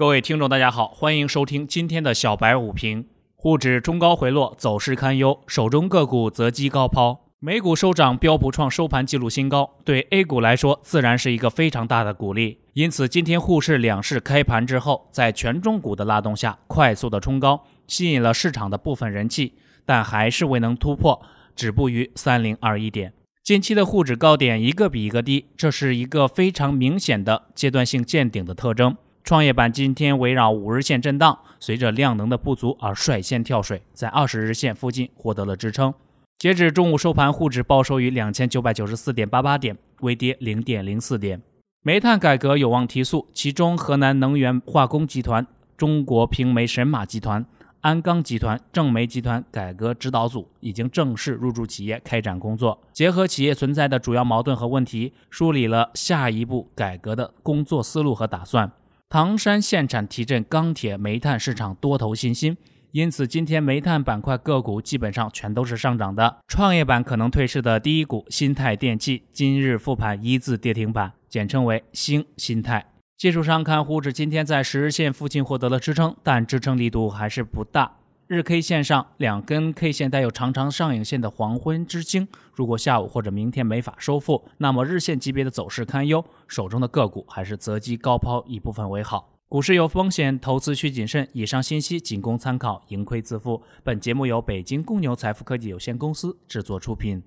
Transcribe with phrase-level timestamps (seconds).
[0.00, 3.04] 各位听众，大家好，欢迎收听今天的小白午评。
[3.36, 7.26] 沪指中高回落，走势堪忧，手中个股择机高抛。
[7.38, 12.60] 美股收涨，标普创收盘纪录新高，对 A 股来说自然是一个非常大的鼓励。
[12.72, 19.52] 因此，今天沪市两市开盘之后，在权重股的拉动下，快速的冲高，吸引了市场的部分人气，
[19.84, 21.20] 但还是未能突破，
[21.54, 23.12] 止步于三零二一点。
[23.44, 28.96] 近期的沪指高点一个比一个低，这是一个非常明显的阶段性见顶的特征。
[29.22, 35.94] 创业板今天围绕五日线震荡，随着量能的不足而率先跳水，在二十日线附近获得了支撑。
[36.38, 41.40] 截止中午收盘，沪指报收于两千九百九十四点八八点，微跌零点零四点。
[41.82, 47.44] 煤炭改革有望提速，其中河南能源化工集团、中国平煤神马集团、
[47.82, 58.72] 鞍钢集团、正煤集团改革指导组已经正式入驻企业开展工作，结合企业存在的主要矛盾和问题，梳理了下一步改革的工作思路和打算。
[59.12, 62.56] 唐山限产提振钢铁、煤炭市场多头信心，
[62.92, 66.36] 因此今天煤炭板块个股基本上全都是上涨的。
[66.46, 72.86] 创业板可能退市的第一股新泰电器今日复盘一字跌停板，简称为新新泰。
[73.16, 77.96] 技术上看，沪指今天在十日线附近获得了支撑，但支撑力度还是不大。
[78.30, 89.32] 日 K 线上两根 K 线带有长长上影线的黄昏之星，如果下午或者明天没法收复，那么日线级别的走势堪忧，手中的个股还是择机高抛一部分为好。
[89.48, 91.28] 股市有风险，投资需谨慎。
[91.32, 93.60] 以上信息仅供参考，盈亏自负。
[93.82, 97.20] 本节目由北京公牛财富科技有限公司制作出品。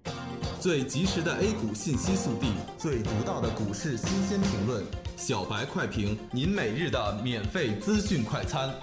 [0.61, 4.81] 最及时的 A 股信息速递，最独到的股市新鲜评论，
[5.17, 8.73] 小白快评，您每日的免费资讯快餐。